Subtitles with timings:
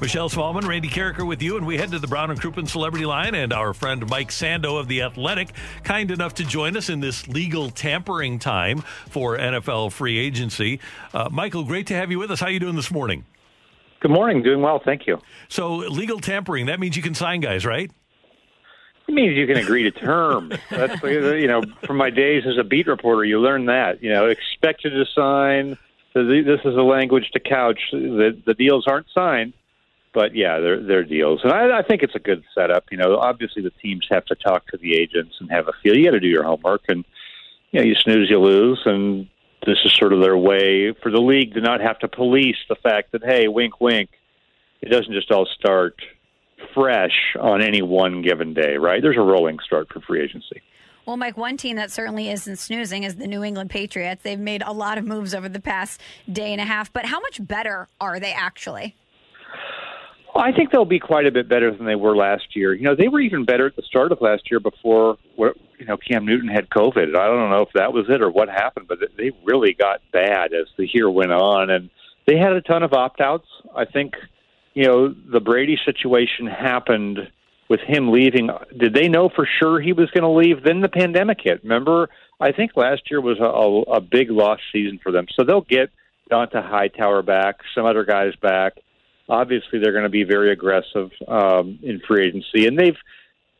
[0.00, 3.04] Michelle Smallmon, Randy Karraker with you, and we head to the Brown and Crouppen Celebrity
[3.04, 5.48] Line, and our friend Mike Sando of The Athletic,
[5.82, 10.78] kind enough to join us in this legal tampering time for NFL free agency.
[11.12, 12.38] Uh, Michael, great to have you with us.
[12.38, 13.24] How are you doing this morning?
[13.98, 14.42] Good morning.
[14.42, 15.20] Doing well, thank you.
[15.48, 17.90] So, legal tampering, that means you can sign guys, right?
[19.08, 20.54] It means you can agree to terms.
[20.70, 24.00] That's you know, from my days as a beat reporter, you learn that.
[24.00, 25.76] You know, expected to sign.
[26.14, 27.80] This is a language to couch.
[27.90, 29.54] The the deals aren't signed
[30.18, 32.86] but yeah, they're they're deals, and I, I think it's a good setup.
[32.90, 35.96] You know, obviously the teams have to talk to the agents and have a feel.
[35.96, 37.04] You got to do your homework, and
[37.70, 39.28] you know, you snooze, you lose, and
[39.64, 42.74] this is sort of their way for the league to not have to police the
[42.74, 44.10] fact that hey, wink, wink,
[44.80, 45.94] it doesn't just all start
[46.74, 49.00] fresh on any one given day, right?
[49.00, 50.62] There's a rolling start for free agency.
[51.06, 54.24] Well, Mike, one team that certainly isn't snoozing is the New England Patriots.
[54.24, 57.20] They've made a lot of moves over the past day and a half, but how
[57.20, 58.96] much better are they actually?
[60.38, 62.72] I think they'll be quite a bit better than they were last year.
[62.72, 65.96] You know, they were even better at the start of last year before you know
[65.96, 67.16] Cam Newton had COVID.
[67.16, 70.52] I don't know if that was it or what happened, but they really got bad
[70.52, 71.90] as the year went on, and
[72.26, 73.48] they had a ton of opt outs.
[73.74, 74.14] I think
[74.74, 77.18] you know the Brady situation happened
[77.68, 78.48] with him leaving.
[78.78, 80.62] Did they know for sure he was going to leave?
[80.62, 81.62] Then the pandemic hit.
[81.64, 82.08] Remember,
[82.40, 85.26] I think last year was a, a, a big lost season for them.
[85.34, 85.90] So they'll get
[86.30, 88.74] Dont'a Hightower back, some other guys back
[89.28, 92.96] obviously they're going to be very aggressive um, in free agency, and they've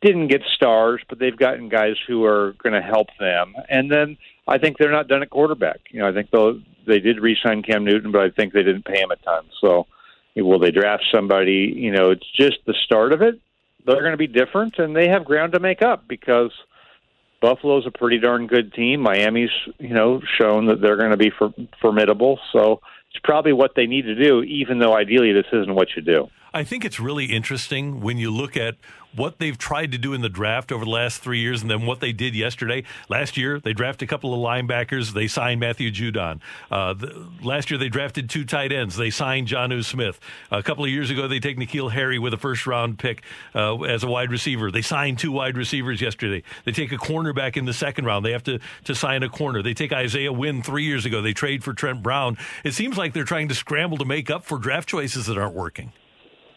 [0.01, 3.53] didn't get stars, but they've gotten guys who are going to help them.
[3.67, 5.79] And then I think they're not done at quarterback.
[5.89, 8.85] You know, I think they they did re-sign Cam Newton, but I think they didn't
[8.85, 9.45] pay him a ton.
[9.61, 9.87] So
[10.35, 11.73] will they draft somebody?
[11.75, 13.39] You know, it's just the start of it.
[13.85, 16.51] They're going to be different, and they have ground to make up because
[17.41, 19.01] Buffalo's a pretty darn good team.
[19.01, 22.39] Miami's, you know, shown that they're going to be for, formidable.
[22.51, 22.81] So
[23.11, 26.29] it's probably what they need to do, even though ideally this isn't what you do.
[26.53, 28.75] I think it's really interesting when you look at
[29.15, 31.85] what they've tried to do in the draft over the last three years and then
[31.85, 32.83] what they did yesterday.
[33.07, 35.13] Last year, they drafted a couple of linebackers.
[35.13, 36.39] They signed Matthew Judon.
[36.69, 38.95] Uh, the, last year, they drafted two tight ends.
[38.95, 40.19] They signed Jonnu Smith.
[40.51, 43.23] A couple of years ago, they take N'Keal Harry with a first round pick
[43.55, 44.71] uh, as a wide receiver.
[44.71, 46.43] They signed two wide receivers yesterday.
[46.65, 48.25] They take a cornerback in the second round.
[48.25, 49.63] They have to, to sign a corner.
[49.63, 51.21] They take Isaiah Wynn three years ago.
[51.21, 52.37] They trade for Trent Brown.
[52.63, 55.55] It seems like they're trying to scramble to make up for draft choices that aren't
[55.55, 55.93] working.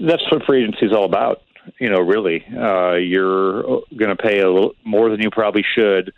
[0.07, 1.43] That's what free agency is all about.
[1.79, 3.63] You know, really, uh, you're
[3.97, 6.13] going to pay a little more than you probably should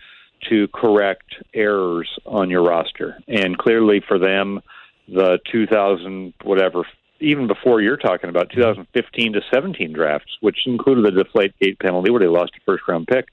[0.49, 3.19] to correct errors on your roster.
[3.29, 4.61] And clearly, for them,
[5.09, 6.87] the 2000 whatever,
[7.21, 12.11] even before you're talking about 2015 to 17 drafts, which included the deflate gate penalty
[12.11, 13.29] where they lost a first round pick,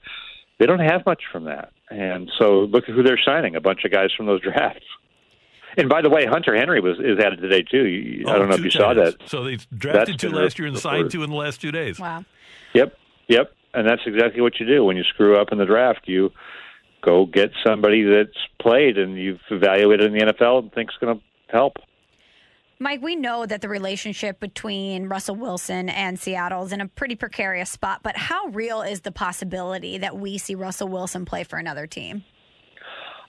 [0.58, 1.72] they don't have much from that.
[1.90, 4.84] And so look at who they're signing a bunch of guys from those drafts.
[5.76, 7.86] And by the way, Hunter Henry was is added today too.
[7.86, 8.74] You, oh, I don't know if you times.
[8.74, 9.16] saw that.
[9.26, 11.98] So they drafted two last year and signed two in the last two days.
[11.98, 12.24] Wow.
[12.74, 12.96] Yep,
[13.28, 16.02] yep, and that's exactly what you do when you screw up in the draft.
[16.06, 16.30] You
[17.02, 21.24] go get somebody that's played and you've evaluated in the NFL and think's going to
[21.48, 21.76] help.
[22.78, 27.14] Mike, we know that the relationship between Russell Wilson and Seattle is in a pretty
[27.14, 31.58] precarious spot, but how real is the possibility that we see Russell Wilson play for
[31.58, 32.24] another team?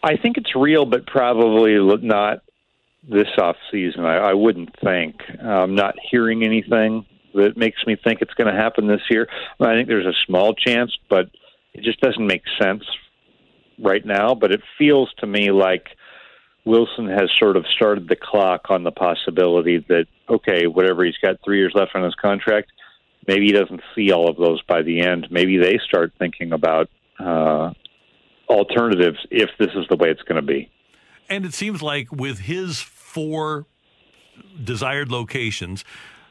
[0.03, 2.39] I think it's real, but probably not
[3.09, 4.05] this off season.
[4.05, 5.21] I, I wouldn't think.
[5.41, 9.27] I'm not hearing anything that makes me think it's going to happen this year.
[9.59, 11.29] I think there's a small chance, but
[11.73, 12.83] it just doesn't make sense
[13.79, 14.35] right now.
[14.35, 15.87] But it feels to me like
[16.65, 21.37] Wilson has sort of started the clock on the possibility that okay, whatever he's got
[21.43, 22.71] three years left on his contract,
[23.27, 25.27] maybe he doesn't see all of those by the end.
[25.29, 26.89] Maybe they start thinking about
[27.19, 27.71] uh,
[28.49, 30.69] alternatives if this is the way it's going to be.
[31.29, 33.65] And it seems like with his four
[34.63, 35.83] desired locations,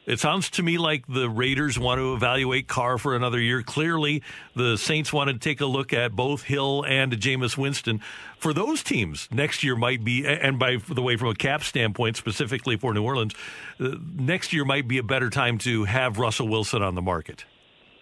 [0.05, 3.61] It sounds to me like the Raiders want to evaluate Carr for another year.
[3.61, 4.21] Clearly,
[4.53, 8.01] the Saints want to take a look at both Hill and Jameis Winston.
[8.37, 12.17] For those teams, next year might be, and by the way, from a cap standpoint,
[12.17, 13.33] specifically for New Orleans,
[13.79, 17.45] uh, next year might be a better time to have Russell Wilson on the market.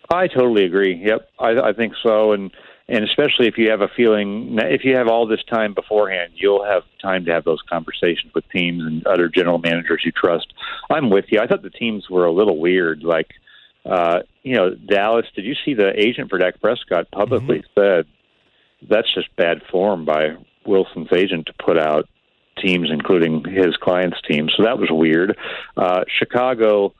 [0.09, 0.99] I totally agree.
[1.05, 2.51] Yep, I, I think so, and
[2.91, 6.65] and especially if you have a feeling, if you have all this time beforehand, you'll
[6.65, 10.53] have time to have those conversations with teams and other general managers you trust.
[10.89, 11.39] I'm with you.
[11.39, 13.03] I thought the teams were a little weird.
[13.03, 13.29] Like,
[13.85, 15.25] uh, you know, Dallas.
[15.33, 17.79] Did you see the agent for Dak Prescott publicly mm-hmm.
[17.79, 18.05] said
[18.89, 20.35] that's just bad form by
[20.65, 22.09] Wilson's agent to put out
[22.57, 24.49] teams, including his clients' team.
[24.55, 25.37] So that was weird.
[25.77, 26.93] Uh, Chicago.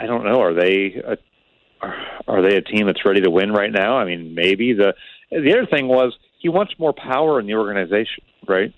[0.00, 0.40] I don't know.
[0.40, 1.18] Are they a
[2.26, 3.96] are they a team that's ready to win right now?
[3.96, 4.94] I mean, maybe the
[5.30, 8.72] the other thing was he wants more power in the organization, right?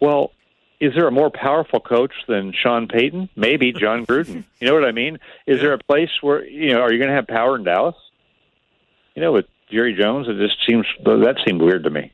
[0.00, 0.32] Well,
[0.80, 3.30] is there a more powerful coach than Sean Payton?
[3.34, 4.44] Maybe Jon Gruden.
[4.60, 5.18] You know what I mean?
[5.46, 7.94] Is there a place where you know are you going to have power in Dallas?
[9.14, 12.12] You know, with Jerry Jones, it just seems that seemed weird to me.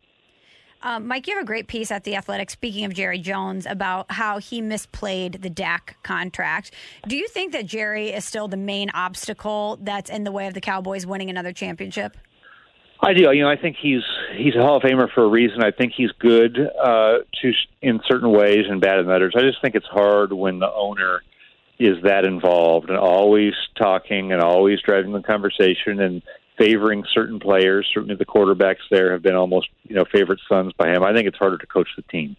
[0.85, 4.11] Um, Mike, you have a great piece at The Athletic, speaking of Jerry Jones, about
[4.11, 6.73] how he misplayed the Dak contract.
[7.07, 10.55] Do you think that Jerry is still the main obstacle that's in the way of
[10.55, 12.17] the Cowboys winning another championship?
[13.03, 13.33] I do.
[13.33, 14.03] You know, I think he's
[14.37, 15.63] he's a Hall of Famer for a reason.
[15.65, 19.35] I think he's good uh, to in certain ways and bad in others.
[19.37, 21.23] I just think it's hard when the owner
[21.81, 26.23] is that involved and always talking and always driving the conversation and
[26.57, 27.91] favoring certain players.
[27.93, 31.03] Certainly, the quarterbacks there have been almost you know favorite sons by him.
[31.03, 32.37] I think it's harder to coach the team.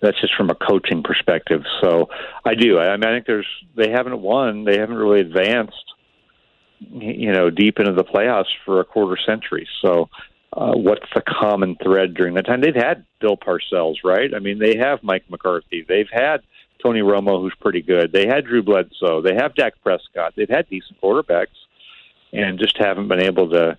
[0.00, 1.62] That's just from a coaching perspective.
[1.82, 2.08] So
[2.46, 2.78] I do.
[2.78, 4.64] I, I mean, I think there's they haven't won.
[4.64, 5.93] They haven't really advanced.
[6.90, 9.68] You know, deep into the playoffs for a quarter century.
[9.82, 10.08] So,
[10.52, 12.60] uh, what's the common thread during that time?
[12.60, 14.34] They've had Bill Parcells, right?
[14.34, 15.84] I mean, they have Mike McCarthy.
[15.88, 16.42] They've had
[16.82, 18.12] Tony Romo, who's pretty good.
[18.12, 19.22] They had Drew Bledsoe.
[19.22, 20.34] They have Dak Prescott.
[20.36, 21.56] They've had decent quarterbacks
[22.32, 23.78] and just haven't been able to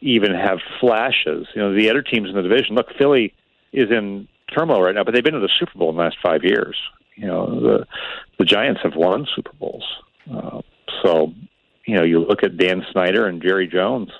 [0.00, 1.46] even have flashes.
[1.54, 2.76] You know, the other teams in the division.
[2.76, 3.34] Look, Philly
[3.72, 6.18] is in turmoil right now, but they've been to the Super Bowl in the last
[6.22, 6.76] five years.
[7.16, 7.86] You know, the
[8.38, 9.84] the Giants have won Super Bowls.
[11.88, 14.10] You know, you look at Dan Snyder and Jerry Jones,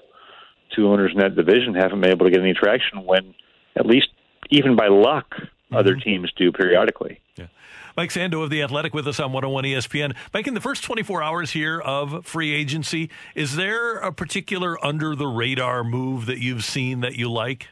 [0.75, 3.35] two owners in that division, haven't been able to get any traction when,
[3.76, 4.09] at least
[4.49, 5.76] even by luck, mm-hmm.
[5.76, 7.20] other teams do periodically.
[7.37, 7.49] Yeah.
[7.94, 10.17] Mike Sando of The Athletic with us on 101 ESPN.
[10.32, 15.15] Mike, in the first 24 hours here of free agency, is there a particular under
[15.15, 17.69] the radar move that you've seen that you like?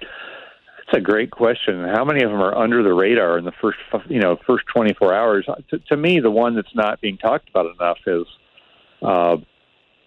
[0.00, 1.84] That's a great question.
[1.84, 3.78] How many of them are under the radar in the first,
[4.08, 5.46] you know, first 24 hours?
[5.70, 8.26] To, to me, the one that's not being talked about enough is
[9.04, 9.36] uh,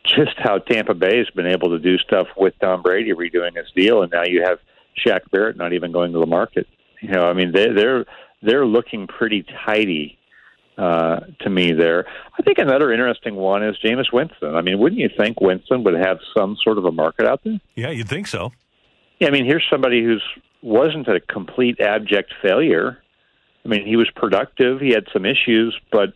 [0.03, 3.67] just how Tampa Bay has been able to do stuff with Tom Brady redoing his
[3.75, 4.59] deal, and now you have
[5.05, 6.67] Shaq Barrett not even going to the market.
[7.01, 8.05] You know, I mean, they, they're
[8.41, 10.17] they're looking pretty tidy
[10.77, 12.05] uh, to me there.
[12.38, 14.55] I think another interesting one is Jameis Winston.
[14.55, 17.59] I mean, wouldn't you think Winston would have some sort of a market out there?
[17.75, 18.51] Yeah, you'd think so.
[19.19, 20.23] Yeah, I mean, here's somebody who's
[20.61, 22.97] wasn't a complete abject failure.
[23.65, 24.79] I mean, he was productive.
[24.79, 26.13] He had some issues, but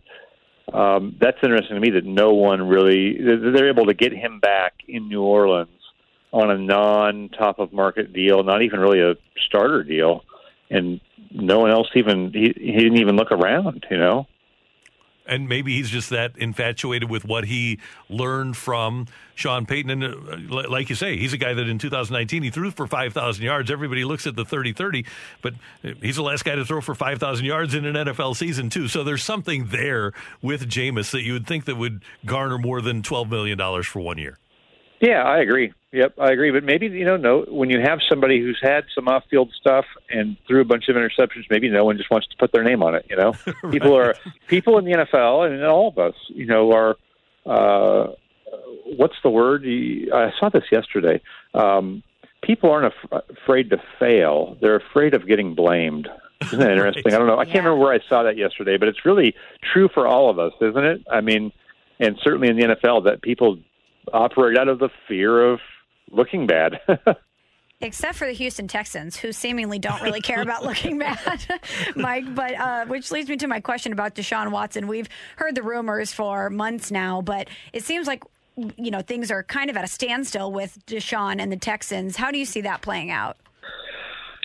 [0.72, 4.74] um, that's interesting to me that no one really they're able to get him back
[4.88, 5.68] in New Orleans
[6.32, 9.14] on a non top of market deal, not even really a
[9.46, 10.24] starter deal,
[10.70, 11.00] and
[11.30, 14.26] no one else even he, he didn't even look around, you know.
[15.26, 17.78] And maybe he's just that infatuated with what he
[18.08, 19.90] learned from Sean Payton.
[19.90, 23.44] And uh, like you say, he's a guy that in 2019 he threw for 5,000
[23.44, 23.70] yards.
[23.70, 25.04] Everybody looks at the 30 30,
[25.40, 25.54] but
[26.00, 28.88] he's the last guy to throw for 5,000 yards in an NFL season, too.
[28.88, 33.02] So there's something there with Jameis that you would think that would garner more than
[33.02, 34.38] $12 million for one year.
[35.02, 35.72] Yeah, I agree.
[35.90, 36.52] Yep, I agree.
[36.52, 40.36] But maybe you know, no, when you have somebody who's had some off-field stuff and
[40.46, 42.94] threw a bunch of interceptions, maybe no one just wants to put their name on
[42.94, 43.04] it.
[43.10, 43.72] You know, right.
[43.72, 44.14] people are
[44.46, 46.96] people in the NFL and all of us, you know, are
[47.44, 48.12] uh,
[48.96, 49.64] what's the word?
[49.66, 51.20] I saw this yesterday.
[51.52, 52.04] Um,
[52.42, 56.08] people aren't af- afraid to fail; they're afraid of getting blamed.
[56.42, 57.02] Isn't that interesting?
[57.06, 57.14] right.
[57.14, 57.38] I don't know.
[57.38, 59.34] I can't remember where I saw that yesterday, but it's really
[59.72, 61.02] true for all of us, isn't it?
[61.10, 61.50] I mean,
[61.98, 63.58] and certainly in the NFL, that people
[64.12, 65.60] operate out of the fear of
[66.10, 66.80] looking bad.
[67.80, 71.44] Except for the Houston Texans, who seemingly don't really care about looking bad,
[71.96, 72.32] Mike.
[72.32, 74.86] But uh, which leads me to my question about Deshaun Watson.
[74.86, 78.22] We've heard the rumors for months now, but it seems like
[78.56, 82.16] you know things are kind of at a standstill with Deshaun and the Texans.
[82.16, 83.36] How do you see that playing out?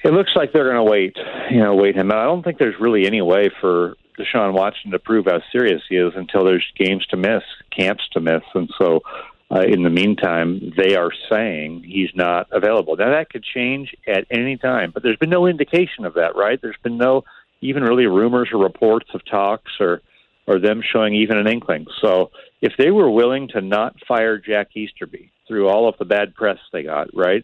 [0.04, 1.16] It looks like they're going to wait,
[1.52, 2.12] you know, wait him.
[2.12, 5.96] I don't think there's really any way for Deshaun Watson to prove how serious he
[5.96, 7.44] is until there's games to miss,
[7.78, 9.02] camps to miss, and so
[9.50, 12.98] uh, in the meantime, they are saying he's not available.
[12.98, 16.60] Now, that could change at any time, but there's been no indication of that, right?
[16.62, 17.24] There's been no
[17.62, 20.01] even really rumors or reports of talks or
[20.48, 21.86] or them showing even an inkling.
[22.01, 26.36] So if they were willing to not fire Jack Easterby through all of the bad
[26.36, 27.44] press they got, right?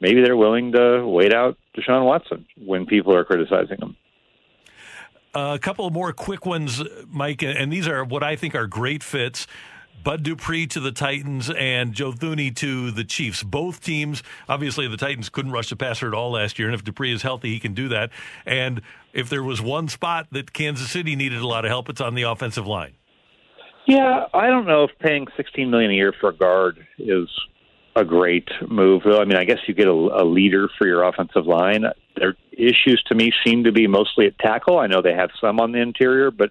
[0.00, 3.96] Maybe they're willing to wait out Deshaun Watson when people are criticizing him.
[5.32, 9.46] a couple more quick ones, Mike, and these are what I think are great fits.
[10.02, 13.42] Bud Dupree to the Titans and Joe Thuney to the Chiefs.
[13.42, 16.82] Both teams, obviously, the Titans couldn't rush the passer at all last year, and if
[16.82, 18.10] Dupree is healthy, he can do that.
[18.46, 18.80] And
[19.12, 22.14] if there was one spot that Kansas City needed a lot of help, it's on
[22.14, 22.94] the offensive line.
[23.86, 27.28] Yeah, I don't know if paying sixteen million a year for a guard is
[27.96, 29.02] a great move.
[29.04, 31.84] I mean, I guess you get a, a leader for your offensive line.
[32.16, 34.78] Their issues to me seem to be mostly at tackle.
[34.78, 36.50] I know they have some on the interior, but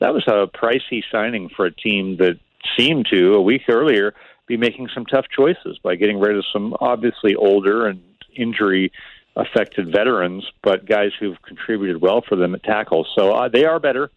[0.00, 2.38] that was a pricey signing for a team that
[2.76, 4.14] seemed to a week earlier
[4.46, 8.02] be making some tough choices by getting rid of some obviously older and
[8.34, 8.90] injury
[9.36, 13.06] affected veterans, but guys who've contributed well for them at tackle.
[13.16, 14.10] So uh, they are better.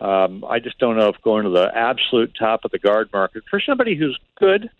[0.00, 3.44] Um, I just don't know if going to the absolute top of the guard market
[3.50, 4.70] for somebody who's good,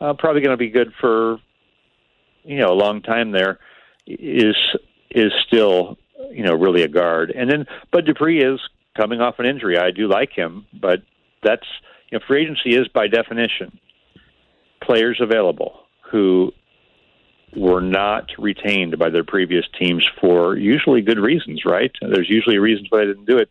[0.00, 1.38] uh, probably going to be good for
[2.42, 3.58] you know a long time there,
[4.06, 4.56] is
[5.10, 5.96] is still
[6.30, 7.30] you know really a guard.
[7.30, 8.60] And then Bud Dupree is
[8.96, 9.78] coming off an injury.
[9.78, 11.02] I do like him, but
[11.42, 11.66] that's
[12.14, 13.78] know free agency is by definition
[14.82, 15.80] players available
[16.10, 16.52] who
[17.56, 21.92] were not retained by their previous teams for usually good reasons, right?
[22.00, 23.48] There's usually reasons why they didn't do it.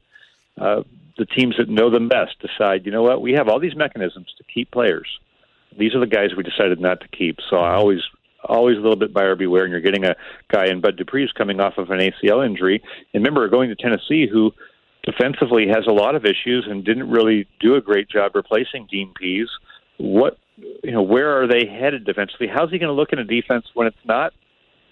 [0.59, 0.83] Uh,
[1.17, 4.27] the teams that know them best decide, you know what, we have all these mechanisms
[4.37, 5.07] to keep players.
[5.77, 7.39] These are the guys we decided not to keep.
[7.49, 8.01] So I always,
[8.43, 9.63] always a little bit buyer beware.
[9.63, 10.15] And you're getting a
[10.51, 12.83] guy in Bud Dupree Dupree's coming off of an ACL injury.
[13.13, 14.53] And remember, going to Tennessee, who
[15.03, 19.13] defensively has a lot of issues and didn't really do a great job replacing Dean
[19.19, 19.47] Pees.
[19.97, 22.47] What you know, where are they headed defensively?
[22.47, 24.33] How's he going to look in a defense when it's not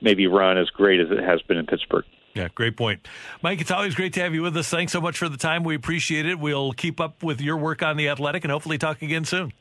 [0.02, 2.06] maybe run as great as it has been in Pittsburgh?
[2.34, 3.08] Yeah, great point.
[3.42, 4.70] Mike, it's always great to have you with us.
[4.70, 5.64] Thanks so much for the time.
[5.64, 6.40] We appreciate it.
[6.40, 9.52] We'll keep up with your work on the athletic and hopefully talk again soon.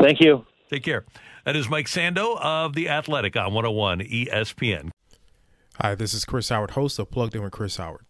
[0.00, 0.46] Thank you.
[0.70, 1.04] Take care.
[1.44, 4.90] That is Mike Sando of The Athletic on 101 ESPN.
[5.80, 8.09] Hi, this is Chris Howard, host of Plugged In with Chris Howard.